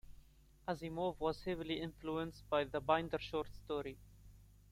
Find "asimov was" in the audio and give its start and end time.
0.67-1.43